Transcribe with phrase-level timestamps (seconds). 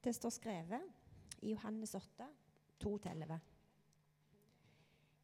[0.00, 0.82] Det står skrevet
[1.40, 2.26] i Johannes 8,
[2.78, 3.38] 2-11.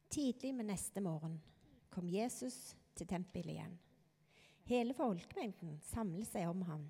[0.09, 1.41] Tidlig med neste morgen
[1.89, 3.75] kom Jesus til tempelet igjen.
[4.65, 6.87] Hele folkemengden samlet seg om ham,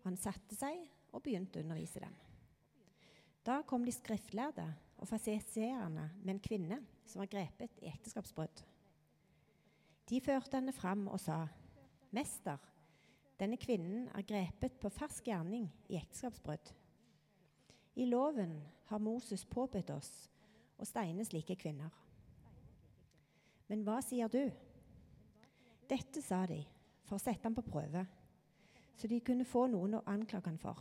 [0.00, 0.78] og han satte seg
[1.12, 2.14] og begynte å undervise dem.
[3.44, 8.62] Da kom de skriftlærde og fariseerne med en kvinne som var grepet i ekteskapsbrudd.
[10.08, 11.46] De førte henne fram og sa,
[12.12, 12.58] 'Mester,
[13.40, 16.72] denne kvinnen er grepet på fersk gjerning i ekteskapsbrudd.'
[17.94, 18.56] I loven
[18.90, 20.10] har Moses påbudt oss
[20.78, 21.92] å steine slike kvinner.
[23.70, 24.42] Men hva sier du?
[25.88, 26.60] Dette sa de
[27.04, 28.04] for å sette ham på prøve,
[28.96, 30.80] så de kunne få noen å anklage ham for.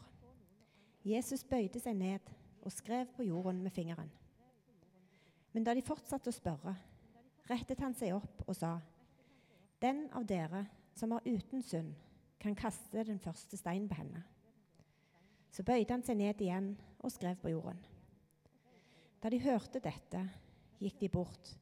[1.04, 4.10] Jesus bøyde seg ned og skrev på jorden med fingeren.
[5.54, 6.74] Men da de fortsatte å spørre,
[7.50, 8.78] rettet han seg opp og sa,
[9.84, 10.64] Den av dere
[10.96, 11.92] som er uten synd,
[12.40, 14.24] kan kaste den første steinen på henne.
[15.54, 16.72] Så bøyde han seg ned igjen
[17.04, 17.82] og skrev på jorden.
[19.22, 20.24] Da de hørte dette,
[20.82, 21.54] gikk de bort,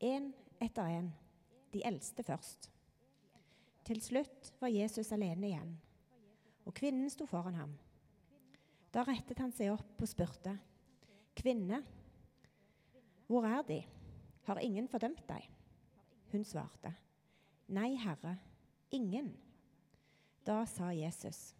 [0.00, 0.30] én
[0.62, 1.10] etter én,
[1.74, 2.70] de eldste først.
[3.82, 5.72] Til slutt var Jesus alene igjen,
[6.62, 7.72] og kvinnen sto foran ham.
[8.94, 10.54] Da rettet han seg opp og spurte,
[11.34, 11.80] 'Kvinne,
[13.26, 13.80] hvor er de?
[14.44, 15.48] Har ingen fordømt deg?'
[16.32, 16.94] Hun svarte,
[17.68, 18.36] 'Nei, Herre,
[18.90, 19.34] ingen.'
[20.44, 21.54] Da sa Jesus,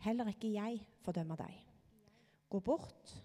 [0.00, 1.56] 'Heller ikke jeg fordømmer deg.
[2.48, 3.16] Gå bort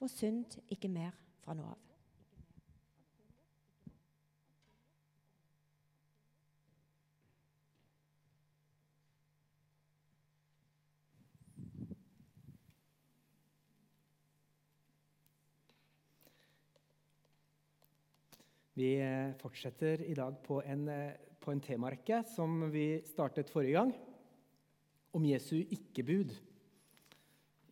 [0.00, 1.12] og synd ikke mer
[1.44, 1.84] fra nå av.'
[18.74, 23.76] Vi eh, fortsetter i dag på en, eh, på en temarekke som vi startet forrige
[23.76, 23.92] gang,
[25.14, 26.34] om Jesu ikke-bud.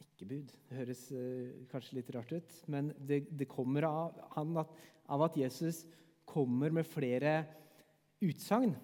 [0.03, 4.23] Ikke-bud Det høres uh, kanskje litt rart ut, men det, det kommer av,
[4.63, 4.73] at,
[5.11, 5.83] av, at, Jesus
[6.29, 7.43] kommer med flere
[8.23, 8.77] utsagn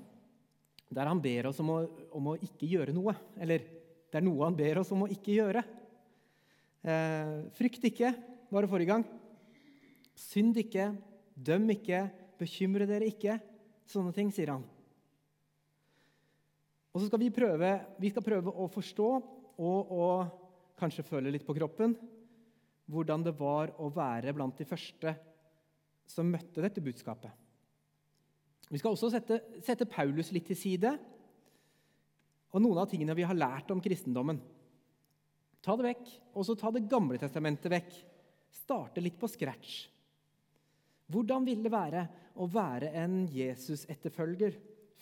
[0.89, 1.79] der han ber oss om å,
[2.17, 3.13] om å, ikke gjøre noe.
[3.37, 3.61] Eller
[4.09, 5.61] det er noe han ber oss om å ikke gjøre.
[6.81, 8.15] Eh, frykt ikke,
[8.49, 9.05] var det forrige gang.
[10.17, 10.91] Synd ikke.
[11.37, 12.07] Døm ikke,
[12.41, 13.37] bekymre dere ikke.
[13.89, 14.65] Sånne ting, sier han.
[16.93, 19.09] Og så skal vi prøve, vi skal prøve å forstå
[19.59, 21.97] og, og kanskje føle litt på kroppen
[22.89, 25.13] hvordan det var å være blant de første
[26.09, 27.31] som møtte dette budskapet.
[28.69, 30.95] Vi skal også sette, sette Paulus litt til side
[32.49, 34.41] og noen av tingene vi har lært om kristendommen.
[35.65, 37.93] Ta det vekk, og så ta Det gamle testamentet vekk.
[38.63, 39.89] Starte litt på scratch.
[41.09, 42.05] Hvordan ville det være
[42.41, 44.57] å være en Jesus-etterfølger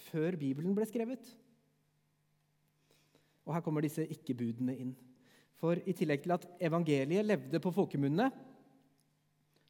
[0.08, 1.26] før Bibelen ble skrevet?
[3.46, 4.92] Og Her kommer disse ikke-budene inn.
[5.56, 8.28] For i tillegg til at evangeliet levde på folkemunne,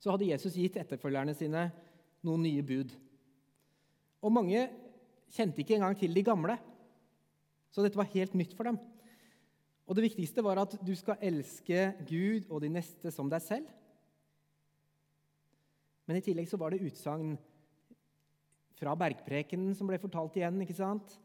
[0.00, 1.68] så hadde Jesus gitt etterfølgerne sine
[2.26, 2.90] noen nye bud.
[4.24, 4.66] Og mange
[5.32, 6.56] kjente ikke engang til de gamle,
[7.70, 8.78] så dette var helt nytt for dem.
[9.86, 13.68] Og Det viktigste var at du skal elske Gud og de neste som deg selv.
[16.06, 17.36] Men i tillegg så var det utsagn
[18.76, 20.58] fra bergprekenen som ble fortalt igjen.
[20.62, 21.16] ikke sant?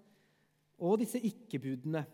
[0.82, 2.06] Og disse ikke-budene.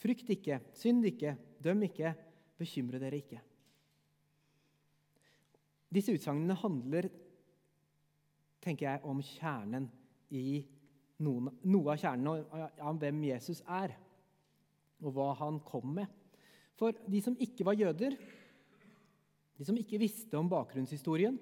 [0.00, 2.14] Frykt ikke, synd ikke, døm ikke,
[2.60, 3.40] bekymre dere ikke.
[5.90, 7.08] Disse utsagnene handler
[8.60, 9.88] tenker jeg, om kjernen
[10.36, 10.60] i
[11.24, 12.44] noen, noe av kjernen
[12.80, 13.94] av hvem Jesus er,
[15.00, 16.08] og hva han kom med.
[16.80, 18.16] For de som ikke var jøder,
[19.60, 21.36] de som ikke visste om bakgrunnshistorien,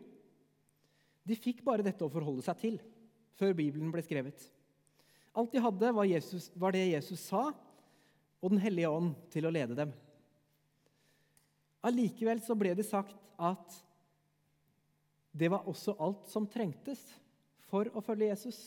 [1.29, 2.79] de fikk bare dette å forholde seg til
[3.39, 4.49] før Bibelen ble skrevet.
[5.39, 7.51] Alt de hadde, var, Jesus, var det Jesus sa,
[8.41, 9.93] og Den hellige ånd til å lede dem.
[11.87, 13.79] Allikevel så ble det sagt at
[15.39, 17.01] det var også alt som trengtes
[17.69, 18.59] for å følge Jesus.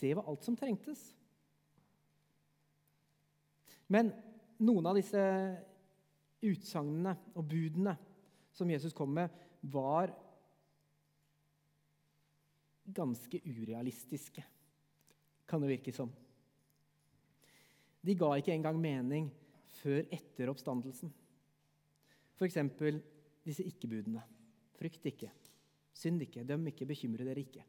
[0.00, 1.00] Det var alt som trengtes.
[3.88, 4.10] Men
[4.64, 5.22] noen av disse
[6.44, 7.94] utsagnene og budene
[8.54, 9.32] som Jesus kom med,
[9.64, 10.12] var
[12.84, 14.44] ganske urealistiske,
[15.48, 16.10] kan det virke som.
[18.04, 19.30] De ga ikke engang mening
[19.80, 21.12] før etter oppstandelsen.
[22.34, 22.58] F.eks.
[23.44, 24.22] disse ikke-budene.
[24.74, 25.30] Frykt ikke,
[25.94, 27.64] synd ikke, døm ikke, bekymre dere ikke.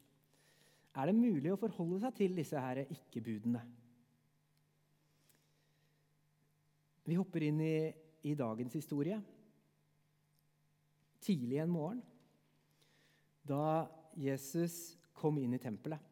[0.96, 3.62] Er det mulig å forholde seg til disse her ikke-budene?
[7.06, 7.76] Vi hopper inn i,
[8.26, 9.20] i dagens historie.
[11.22, 12.02] Tidlig en morgen,
[13.46, 13.86] da
[14.18, 16.02] Jesus kom inn i tempelet.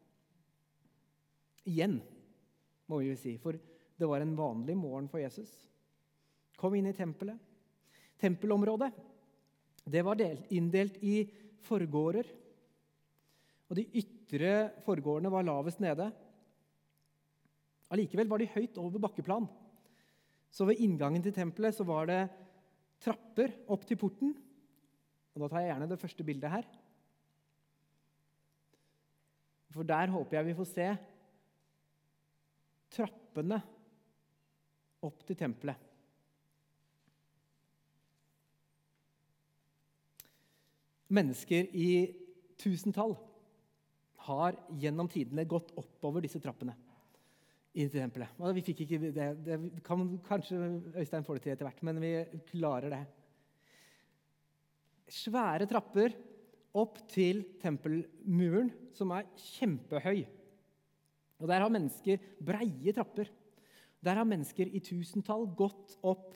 [1.67, 1.97] Igjen,
[2.87, 3.57] må vi jo si, for
[3.95, 5.51] det var en vanlig morgen for Jesus.
[6.55, 7.37] kom inn i tempelet.
[8.19, 8.91] Tempelområdet
[9.85, 11.25] det var delt, inndelt i
[11.67, 12.25] forgårder.
[13.69, 14.53] Og de ytre
[14.85, 16.07] forgårdene var lavest nede.
[17.93, 19.45] Allikevel var de høyt over bakkeplan.
[20.49, 22.23] Så ved inngangen til tempelet så var det
[23.03, 24.33] trapper opp til porten.
[25.35, 26.65] Og Da tar jeg gjerne det første bildet her.
[29.75, 30.89] For der håper jeg vi får se
[32.95, 33.59] trappene
[35.07, 35.77] opp til tempelet.
[41.15, 41.89] Mennesker i
[42.59, 43.13] tusentall
[44.25, 46.73] har gjennom tidene gått oppover disse trappene
[47.75, 48.31] inn til tempelet.
[48.55, 50.57] Vi fikk ikke det, det kan, Kanskje
[50.95, 52.13] Øystein får det til etter hvert, men vi
[52.49, 53.01] klarer det.
[55.11, 56.15] Svære trapper
[56.75, 60.23] opp til tempelmuren, som er kjempehøy.
[61.43, 63.29] Og Der har mennesker breie trapper.
[64.05, 66.33] Der har mennesker i tusentall gått opp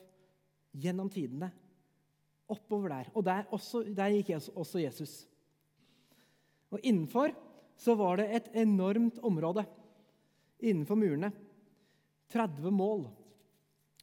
[0.74, 1.52] gjennom tidene.
[2.50, 3.12] Oppover der.
[3.14, 5.20] Og der, også, der gikk også Jesus.
[6.74, 7.34] Og innenfor
[7.80, 9.64] så var det et enormt område
[10.60, 11.32] innenfor murene.
[12.30, 13.08] 30 mål.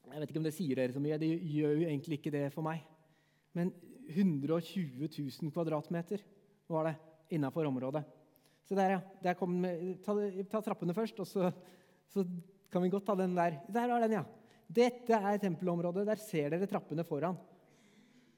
[0.07, 2.47] Jeg vet ikke om det sier dere så mye, det gjør jo egentlig ikke det
[2.55, 2.83] for meg.
[3.57, 3.73] Men
[4.07, 6.23] 120 000 kvadratmeter
[6.71, 6.95] var det
[7.35, 8.05] innafor området.
[8.67, 9.01] Så der, ja.
[9.23, 9.59] Der kom,
[10.03, 10.15] ta,
[10.51, 11.51] ta, trappene først, og så,
[12.11, 12.25] så,
[12.71, 13.61] kan vi godt ta den der.
[13.73, 14.25] Der var den, ja.
[14.67, 16.07] Dette er tempelområdet.
[16.09, 17.39] Der ser dere trappene foran.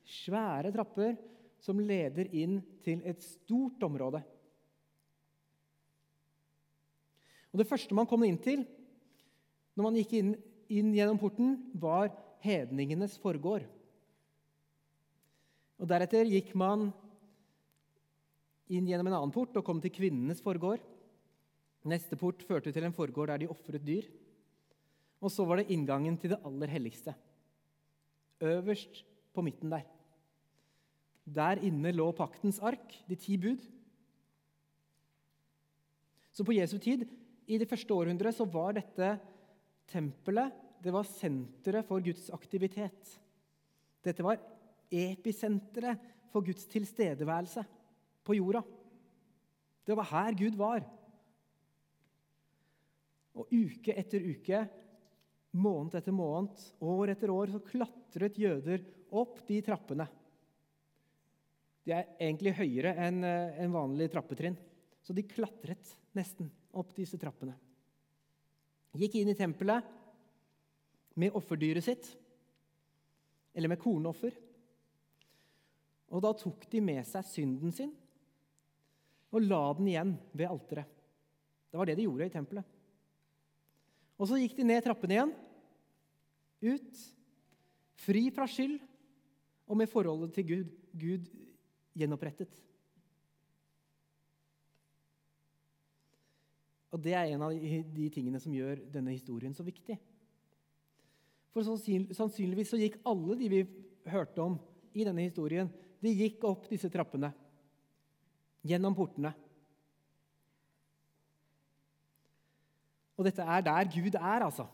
[0.09, 1.17] Svære trapper
[1.63, 4.23] som leder inn til et stort område.
[7.53, 8.67] Og Det første man kom inn til
[9.79, 10.31] når man gikk inn,
[10.75, 12.11] inn gjennom porten, var
[12.43, 13.63] hedningenes forgård.
[15.79, 16.89] Og Deretter gikk man
[18.67, 20.83] inn gjennom en annen port og kom til kvinnenes forgård.
[21.89, 24.09] Neste port førte til en forgård der de ofret dyr.
[25.25, 27.15] Og så var det inngangen til det aller helligste.
[28.45, 29.03] Øverst
[29.35, 29.87] på midten der.
[31.25, 33.65] Der inne lå paktens ark, de ti bud.
[36.33, 37.05] Så på Jesu tid
[37.49, 39.17] i det første århundret så var dette
[39.91, 43.17] tempelet det var senteret for Guds aktivitet.
[44.05, 44.39] Dette var
[44.95, 45.99] episenteret
[46.31, 47.65] for Guds tilstedeværelse
[48.25, 48.63] på jorda.
[49.87, 50.85] Det var her Gud var.
[53.39, 54.63] Og uke etter uke,
[55.59, 58.83] måned etter måned, år etter år, så klatret jøder
[59.17, 60.09] opp de trappene.
[61.87, 64.59] De er egentlig høyere enn en eh, vanlig trappetrinn.
[65.01, 67.55] Så de klatret nesten opp disse trappene.
[68.99, 69.87] Gikk inn i tempelet
[71.19, 72.11] med offerdyret sitt,
[73.55, 74.35] eller med kornoffer.
[76.13, 77.95] Og da tok de med seg synden sin
[79.29, 80.89] og la den igjen ved alteret.
[81.69, 82.78] Det var det de gjorde i tempelet.
[84.19, 85.35] Og så gikk de ned trappene igjen,
[86.67, 87.03] ut,
[88.03, 88.79] fri fra skyld
[89.69, 91.29] og med forholdet til Gud, Gud
[91.99, 92.51] gjenopprettet.
[96.89, 99.99] Og Det er en av de tingene som gjør denne historien så viktig.
[101.53, 103.61] For Sannsynligvis så gikk alle de vi
[104.09, 104.57] hørte om
[104.97, 105.69] i denne historien,
[106.01, 107.31] de gikk opp disse trappene.
[108.67, 109.35] Gjennom portene.
[113.19, 114.69] Og dette er der Gud er, altså.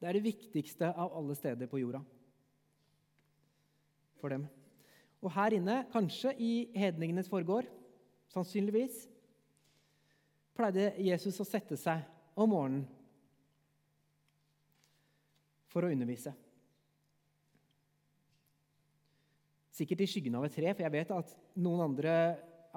[0.00, 2.00] Det er det viktigste av alle steder på jorda
[4.20, 4.46] for dem.
[5.20, 7.68] Og her inne, kanskje i hedningenes forgård,
[8.32, 9.02] sannsynligvis,
[10.56, 12.04] pleide Jesus å sette seg
[12.36, 12.86] om morgenen
[15.70, 16.32] for å undervise.
[19.76, 22.14] Sikkert i skyggen av et tre, for jeg vet at noen andre,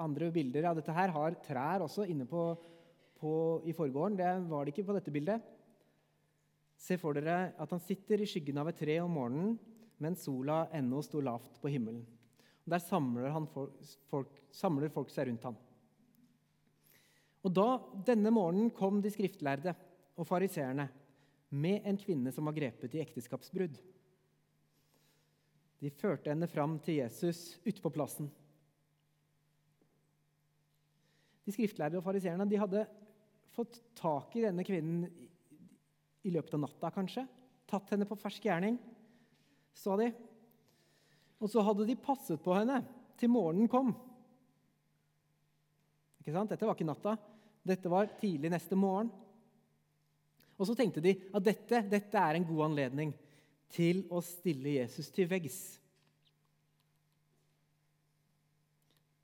[0.00, 2.46] andre bilder av dette her har trær også inne på,
[3.20, 4.18] på, i forgården.
[4.18, 5.44] Det var det ikke på dette bildet.
[6.76, 9.54] Se for dere at han sitter i skyggen av et tre om morgenen
[10.02, 12.02] mens sola ennå sto lavt på himmelen.
[12.64, 13.76] Der samler, folk,
[14.10, 15.56] folk, samler folk seg rundt ham.
[17.44, 17.68] Og da,
[18.08, 19.74] Denne morgenen kom de skriftlærde
[20.16, 20.88] og fariseerne
[21.54, 23.76] med en kvinne som var grepet i ekteskapsbrudd.
[25.84, 28.30] De førte henne fram til Jesus ute på plassen.
[31.44, 32.86] De skriftlærde og fariseerne de hadde
[33.54, 35.06] fått tak i denne kvinnen
[36.24, 37.26] i løpet av natta, kanskje.
[37.70, 38.78] Tatt henne på fersk gjerning,
[39.76, 40.10] sa de.
[41.42, 42.80] Og så hadde de passet på henne
[43.20, 43.92] til morgenen kom.
[46.20, 46.54] Ikke sant?
[46.54, 47.18] Dette var ikke natta.
[47.64, 49.10] Dette var tidlig neste morgen.
[50.54, 53.12] Og så tenkte de at dette, dette er en god anledning
[53.74, 55.58] til å stille Jesus til veggs.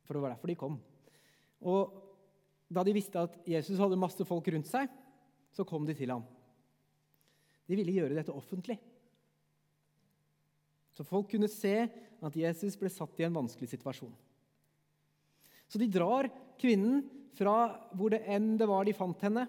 [0.05, 0.77] For det var derfor de kom.
[1.71, 2.10] Og
[2.71, 4.91] da de visste at Jesus hadde masse folk rundt seg,
[5.51, 6.23] så kom de til ham.
[7.67, 8.79] De ville gjøre dette offentlig.
[10.95, 11.75] Så folk kunne se
[12.21, 14.13] at Jesus ble satt i en vanskelig situasjon.
[15.71, 16.29] Så de drar
[16.61, 17.05] kvinnen
[17.39, 19.47] fra hvor det enn det var de fant henne,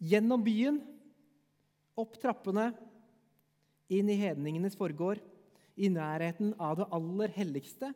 [0.00, 0.80] gjennom byen,
[1.98, 2.70] opp trappene,
[3.90, 5.20] inn i hedningenes forgård,
[5.80, 7.92] i nærheten av det aller helligste,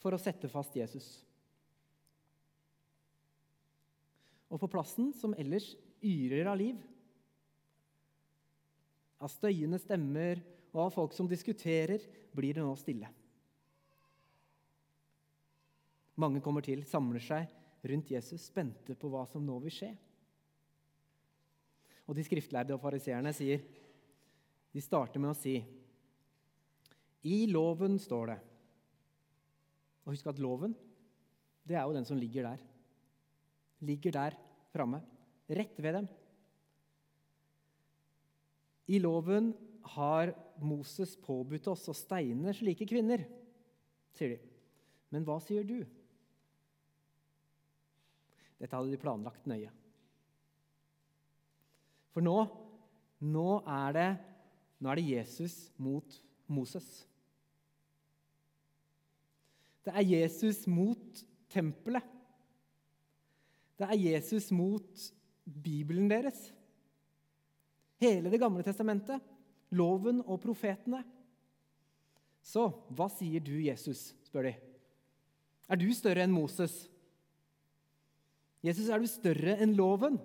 [0.00, 1.20] for å sette fast Jesus.
[4.50, 6.78] Og på plassen, som ellers yrer av liv,
[9.20, 10.40] av støyende stemmer
[10.72, 12.02] og av folk som diskuterer,
[12.34, 13.08] blir det nå stille.
[16.20, 17.50] Mange kommer til, samler seg
[17.90, 19.90] rundt Jesus, spente på hva som nå vil skje.
[22.08, 23.62] Og de skriftlærde og fariseerne sier
[24.74, 25.52] De starter med å si
[27.26, 28.36] I loven står det
[30.02, 30.74] Og husk at loven,
[31.62, 32.64] det er jo den som ligger der.
[33.86, 34.36] Ligger der
[34.74, 35.00] framme,
[35.48, 36.08] rett ved dem.
[38.90, 39.52] I loven
[39.94, 43.22] har Moses påbudt oss å steine slike kvinner,
[44.16, 44.38] sier de.
[45.10, 45.78] Men hva sier du?
[48.60, 49.70] Dette hadde de planlagt nøye.
[52.10, 52.36] For nå,
[53.22, 54.08] nå, er det,
[54.82, 56.18] nå er det Jesus mot
[56.50, 56.88] Moses.
[59.86, 62.04] Det er Jesus mot tempelet.
[63.80, 65.04] Det er Jesus mot
[65.48, 66.50] Bibelen deres.
[68.00, 69.20] Hele Det gamle testamentet,
[69.72, 71.00] loven og profetene.
[72.44, 74.12] Så hva sier du, Jesus?
[74.24, 74.54] spør de.
[75.70, 76.88] Er du større enn Moses?
[78.64, 80.18] Jesus, er du større enn loven?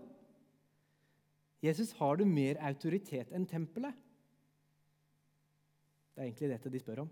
[1.63, 3.95] Jesus, har du mer autoritet enn tempelet?
[6.15, 7.11] Det er egentlig dette de spør om.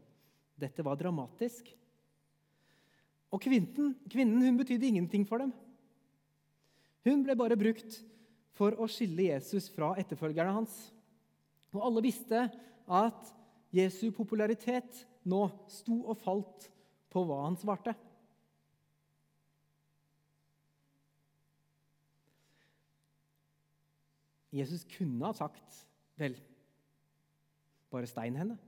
[0.59, 1.71] Dette var dramatisk.
[3.33, 5.53] Og kvinnen, kvinnen hun betydde ingenting for dem.
[7.03, 8.00] Hun ble bare brukt
[8.55, 10.74] for å skille Jesus fra etterfølgerne hans.
[11.74, 12.45] Og alle visste
[12.88, 13.33] at
[13.74, 16.67] Jesu popularitet nå sto og falt
[17.13, 17.95] på hva han svarte.
[24.53, 25.79] Jesus kunne ha sagt,
[26.19, 26.36] vel,
[27.89, 28.60] bare stein henne.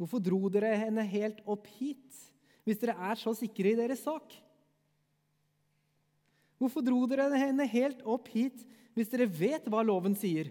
[0.00, 2.24] Hvorfor dro dere henne helt opp hit
[2.66, 4.32] hvis dere er så sikre i deres sak?
[6.56, 8.62] Hvorfor dro dere henne helt opp hit
[8.96, 10.48] hvis dere vet hva loven sier,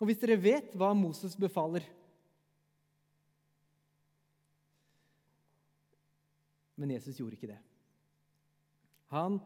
[0.00, 1.84] og hvis dere vet hva Moses befaler?
[6.80, 7.60] Men Jesus gjorde ikke det.
[9.12, 9.38] Han,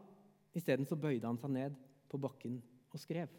[0.57, 1.75] Isteden så bøyde han seg ned
[2.09, 2.57] på bakken
[2.89, 3.29] og skrev.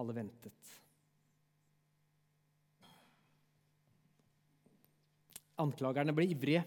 [0.00, 0.72] Alle ventet.
[5.60, 6.64] Anklagerne ble ivrige.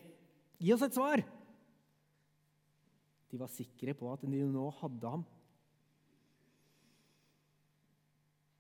[0.62, 1.24] Gi oss et svar!
[3.28, 5.26] De var sikre på at de nå hadde ham.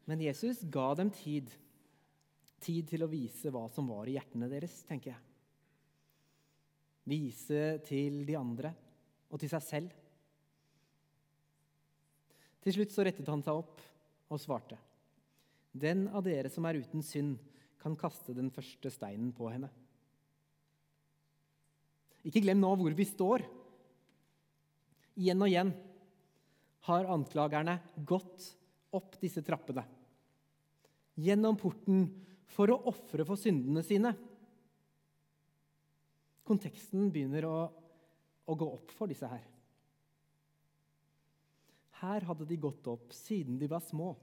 [0.07, 1.51] Men Jesus ga dem tid.
[2.63, 5.23] Tid til å vise hva som var i hjertene deres, tenker jeg
[7.07, 8.73] vise til de andre
[9.31, 9.95] og til seg selv.
[12.63, 13.83] Til slutt så rettet han seg opp
[14.33, 14.77] og svarte.
[15.71, 17.37] Den av dere som er uten synd,
[17.77, 19.69] kan kaste den første steinen på henne.
[22.27, 23.45] Ikke glem nå hvor vi står.
[25.17, 25.73] Igjen og igjen
[26.87, 28.51] har anklagerne gått
[28.95, 29.83] opp disse trappene.
[31.17, 32.05] Gjennom porten
[32.53, 34.13] for å ofre for syndene sine
[36.47, 37.55] konteksten begynner å,
[38.47, 39.43] å gå opp for disse her.
[41.99, 44.13] Her hadde de gått opp siden de var små.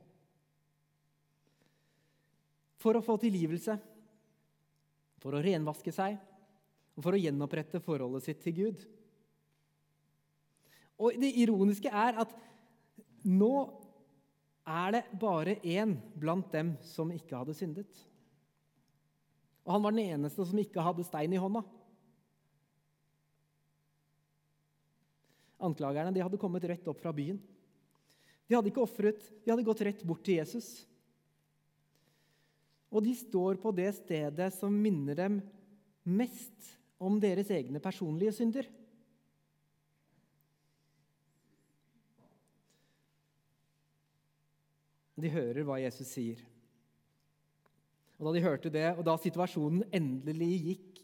[2.80, 3.76] For å få tilgivelse,
[5.20, 6.16] for å renvaske seg
[6.94, 8.84] og for å gjenopprette forholdet sitt til Gud.
[11.02, 12.34] Og Det ironiske er at
[13.26, 13.54] nå
[14.64, 17.90] er det bare én blant dem som ikke hadde syndet.
[19.64, 21.64] Og han var den eneste som ikke hadde stein i hånda.
[25.64, 27.40] Anklagerne de hadde kommet rett opp fra byen.
[28.44, 30.84] De hadde ikke ofret, de hadde gått rett bort til Jesus.
[32.92, 35.40] Og de står på det stedet som minner dem
[36.04, 38.68] mest om deres egne personlige synder.
[45.14, 46.42] De hører hva Jesus sier.
[48.18, 51.00] Og Da de hørte det, og da situasjonen endelig gikk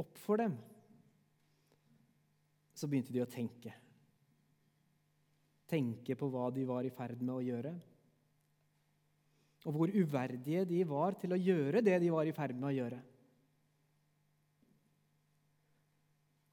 [0.00, 0.56] opp for dem,
[2.76, 3.72] så begynte de å tenke.
[5.68, 7.72] Tenke på hva de var i ferd med å gjøre.
[9.68, 12.76] Og hvor uverdige de var til å gjøre det de var i ferd med å
[12.78, 13.00] gjøre.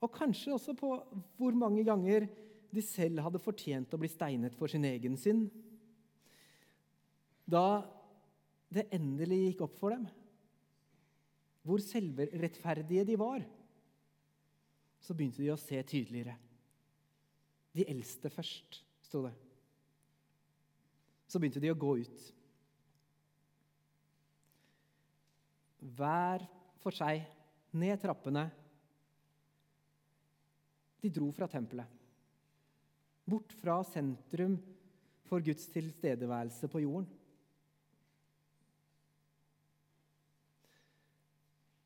[0.04, 0.92] Og kanskje også på
[1.40, 2.28] hvor mange ganger
[2.74, 5.48] de selv hadde fortjent å bli steinet for sin egen synd.
[7.48, 7.82] Da
[8.74, 10.08] det endelig gikk opp for dem
[11.68, 13.42] hvor selvrettferdige de var,
[15.04, 16.38] så begynte de å se tydeligere.
[17.76, 19.34] De eldste først, sto det.
[21.28, 22.24] Så begynte de å gå ut.
[26.00, 26.48] Hver
[26.80, 27.28] for seg,
[27.76, 28.48] ned trappene.
[31.02, 31.88] De dro fra tempelet.
[33.28, 34.56] Bort fra sentrum
[35.28, 37.08] for Guds tilstedeværelse på jorden.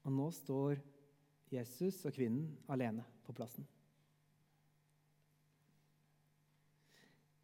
[0.05, 0.79] Og nå står
[1.51, 3.67] Jesus og kvinnen alene på plassen.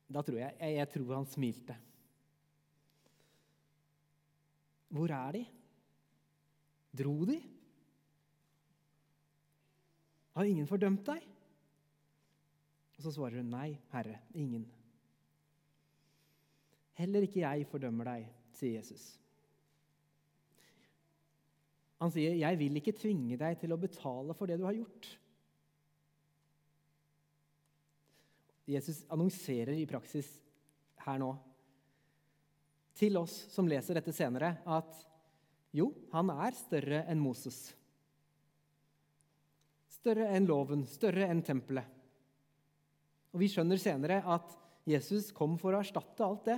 [0.07, 1.75] Da tror jeg, jeg, jeg tror han smilte.
[4.88, 5.43] Hvor er de?
[6.97, 7.41] Dro de?
[10.38, 11.25] Har ingen fordømt deg?
[12.98, 14.66] Og Så svarer hun nei, Herre, ingen.
[16.98, 18.27] Heller ikke jeg fordømmer deg,
[18.58, 19.20] sier Jesus.
[22.01, 25.18] Han sier, 'Jeg vil ikke tvinge deg til å betale for det du har gjort'.
[28.68, 30.27] Jesus annonserer i praksis
[31.06, 31.38] her nå
[32.98, 35.06] til oss som leser dette senere, at
[35.75, 37.60] jo, han er større enn Moses.
[40.00, 41.97] Større enn loven, større enn tempelet.
[43.34, 44.53] Og Vi skjønner senere at
[44.88, 46.57] Jesus kom for å erstatte alt det.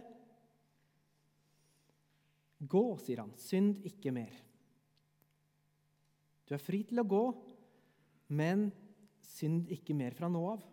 [2.59, 4.33] Gå, sier han, synd ikke mer.
[6.45, 7.23] Du er fri til å gå,
[8.35, 8.67] men
[9.25, 10.65] synd ikke mer fra nå av.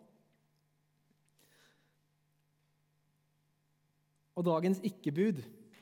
[4.37, 5.39] Og dagens ikke-bud,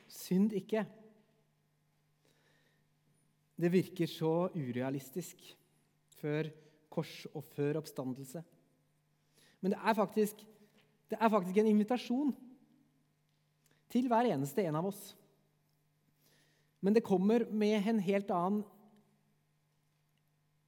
[0.08, 0.86] synd ikke,
[3.56, 5.42] det virker så urealistisk
[6.20, 6.52] før
[6.92, 8.44] kors og før oppstandelse.
[9.62, 10.42] Men det er faktisk,
[11.10, 12.34] det er faktisk en invitasjon
[13.94, 15.14] til hver eneste en av oss.
[16.84, 18.64] Men det kommer med en helt annen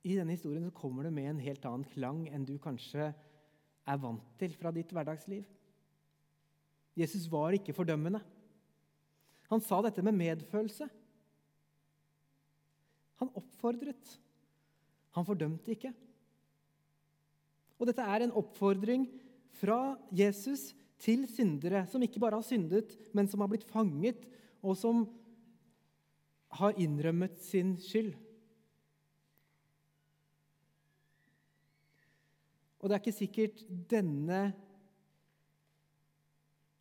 [0.08, 4.00] I denne historien så kommer det med en helt annen klang enn du kanskje er
[4.00, 5.44] vant til fra ditt hverdagsliv.
[6.98, 8.22] Jesus var ikke fordømmende.
[9.52, 10.88] Han sa dette med medfølelse.
[13.22, 14.16] Han oppfordret.
[15.18, 15.92] Han fordømte ikke.
[17.78, 19.06] Og dette er en oppfordring
[19.60, 24.26] fra Jesus til syndere som ikke bare har syndet, men som har blitt fanget,
[24.66, 25.06] og som
[26.58, 28.16] har innrømmet sin skyld.
[32.80, 34.42] Og det er ikke sikkert denne,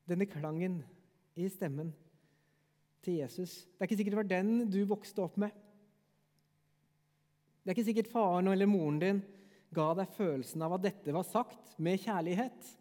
[0.09, 0.81] denne klangen
[1.37, 1.93] i stemmen
[3.05, 5.51] til Jesus Det er ikke sikkert det var den du vokste opp med.
[7.63, 9.23] Det er ikke sikkert faren eller moren din
[9.75, 12.73] ga deg følelsen av at dette var sagt med kjærlighet.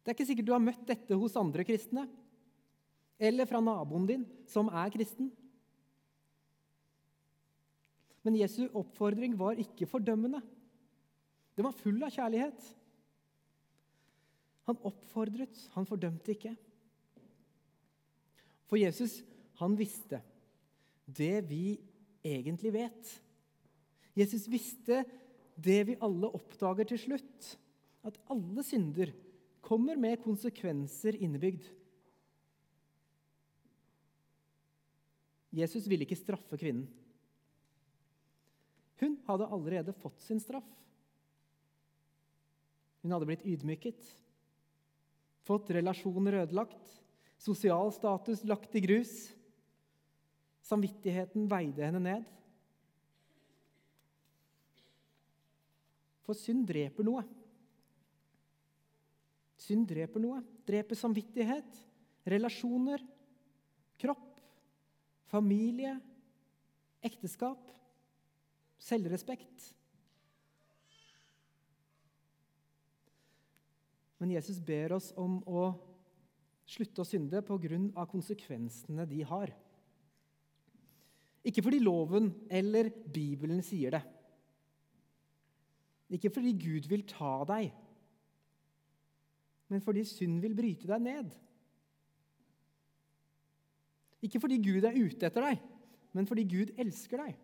[0.00, 2.06] Det er ikke sikkert du har møtt dette hos andre kristne
[3.20, 5.28] eller fra naboen din, som er kristen.
[8.24, 10.40] Men Jesu oppfordring var ikke fordømmende.
[11.56, 12.64] Den var full av kjærlighet.
[14.68, 16.54] Han oppfordret, han fordømte ikke.
[18.70, 19.18] For Jesus,
[19.60, 20.20] han visste
[21.04, 21.74] det vi
[22.24, 23.14] egentlig vet.
[24.20, 25.02] Jesus visste
[25.60, 27.50] det vi alle oppdager til slutt,
[28.04, 29.12] at alle synder
[29.64, 31.66] kommer med konsekvenser innebygd.
[35.50, 36.86] Jesus ville ikke straffe kvinnen.
[39.00, 40.66] Hun hadde allerede fått sin straff.
[43.00, 44.00] Hun hadde blitt ydmyket,
[45.48, 46.90] fått relasjoner ødelagt,
[47.40, 49.14] sosial status lagt i grus.
[50.68, 52.28] Samvittigheten veide henne ned.
[56.26, 57.24] For synd dreper noe.
[59.60, 60.40] Synd dreper noe.
[60.68, 61.80] Dreper samvittighet,
[62.28, 63.02] relasjoner,
[64.00, 64.40] kropp,
[65.30, 65.96] familie,
[67.04, 67.68] ekteskap,
[68.80, 69.70] selvrespekt.
[74.20, 75.70] Men Jesus ber oss om å
[76.68, 78.06] slutte å synde pga.
[78.06, 79.52] konsekvensene de har.
[81.40, 84.02] Ikke fordi loven eller Bibelen sier det.
[86.10, 87.70] Ikke fordi Gud vil ta deg,
[89.70, 91.30] men fordi synd vil bryte deg ned.
[94.26, 95.62] Ikke fordi Gud er ute etter deg,
[96.12, 97.38] men fordi Gud elsker deg.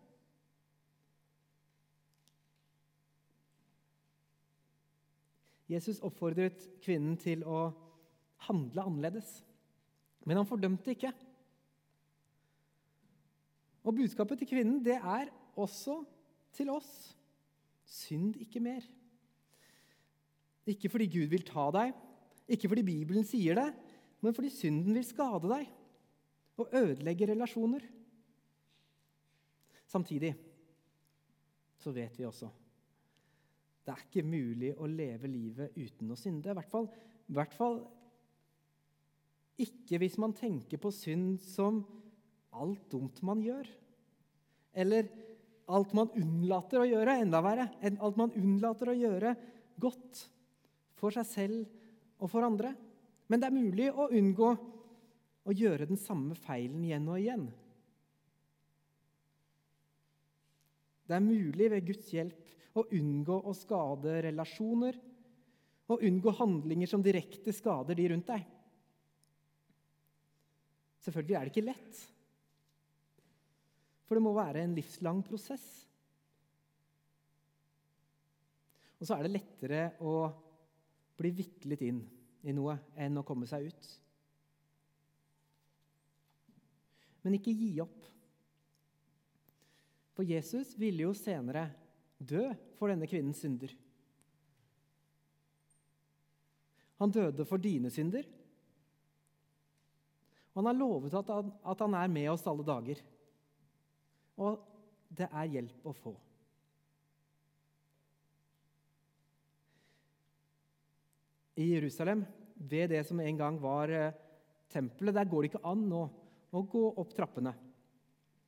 [5.70, 7.70] Jesus oppfordret kvinnen til å
[8.46, 9.40] handle annerledes,
[10.26, 11.11] men han fordømte ikke.
[13.87, 16.00] Og budskapet til kvinnen det er også
[16.55, 17.15] til oss.
[17.87, 18.85] Synd ikke mer.
[20.66, 21.94] Ikke fordi Gud vil ta deg,
[22.51, 23.68] ikke fordi Bibelen sier det,
[24.22, 25.70] men fordi synden vil skade deg
[26.59, 27.85] og ødelegge relasjoner.
[29.87, 30.35] Samtidig
[31.79, 32.51] så vet vi også
[33.87, 36.51] det er ikke mulig å leve livet uten å synde.
[36.51, 36.88] I hvert fall,
[37.31, 37.77] i hvert fall
[39.62, 41.79] ikke hvis man tenker på synd som
[42.59, 43.68] alt dumt man gjør.
[44.75, 45.07] Eller
[45.66, 47.68] alt man unnlater å gjøre, enda verre.
[47.98, 49.35] Alt man unnlater å gjøre
[49.83, 50.22] godt
[50.96, 52.72] for seg selv og for andre.
[53.26, 54.50] Men det er mulig å unngå
[55.46, 57.46] å gjøre den samme feilen igjen og igjen.
[61.07, 64.98] Det er mulig ved Guds hjelp å unngå å skade relasjoner
[65.87, 68.42] og unngå handlinger som direkte skader de rundt deg.
[71.07, 72.00] Selvfølgelig er det ikke lett,
[74.07, 75.64] for det må være en livslang prosess.
[78.97, 80.16] Og så er det lettere å
[81.19, 82.01] bli viklet inn
[82.47, 83.88] i noe enn å komme seg ut.
[87.27, 88.05] Men ikke gi opp.
[90.16, 91.66] For Jesus ville jo senere
[92.16, 92.47] dø
[92.79, 93.75] for denne kvinnens synder.
[97.03, 98.25] Han døde for dine synder.
[100.55, 103.03] Og han har lovet at han, at han er med oss alle dager.
[104.37, 104.61] Og
[105.16, 106.12] det er hjelp å få.
[111.57, 114.16] I Jerusalem, ved det som en gang var eh,
[114.72, 116.03] tempelet, der går det ikke an å,
[116.53, 117.55] å gå opp trappene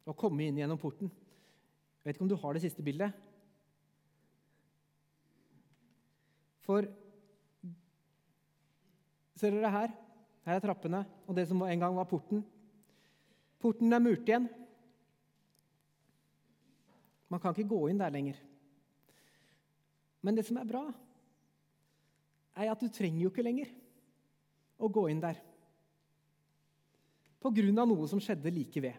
[0.09, 1.09] og komme inn gjennom porten.
[1.09, 3.17] Jeg vet ikke om du har det siste bildet?
[6.69, 6.89] For
[9.39, 9.93] Ser dere her?
[10.49, 12.41] Her er trappene og det som en gang var porten.
[13.63, 14.49] Porten er murt igjen.
[17.29, 18.39] Man kan ikke gå inn der lenger.
[20.25, 20.87] Men det som er bra,
[22.59, 23.71] er at du trenger jo ikke lenger
[24.79, 25.39] å gå inn der.
[27.39, 28.97] På grunn av noe som skjedde like ved.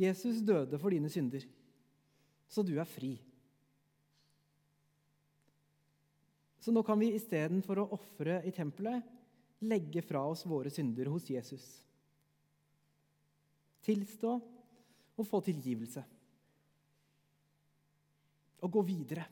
[0.00, 1.44] Jesus døde for dine synder,
[2.50, 3.12] så du er fri.
[6.58, 9.04] Så nå kan vi istedenfor å ofre i tempelet,
[9.64, 11.62] legge fra oss våre synder hos Jesus.
[13.84, 14.32] Tilstå
[15.14, 16.02] og få tilgivelse.
[18.62, 19.24] Og gå videre.